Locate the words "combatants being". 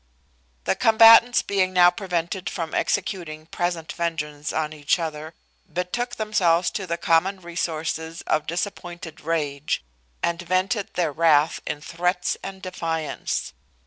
0.75-1.73